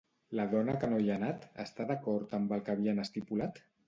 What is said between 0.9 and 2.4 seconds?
no hi ha anat està d'acord